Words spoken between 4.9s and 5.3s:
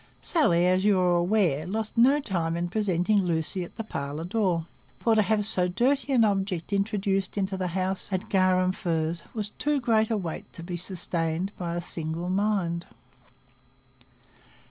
for to